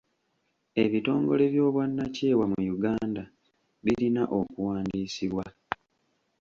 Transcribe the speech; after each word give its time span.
Ebitongole 0.83 1.43
by'obwannakyewa 1.53 2.45
mu 2.53 2.59
Uganda 2.75 3.23
birina 3.83 4.23
okuwandiisibwa. 4.39 5.45